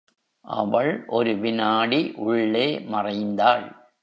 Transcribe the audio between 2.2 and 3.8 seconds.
உள்ளே மறைந்தாள்.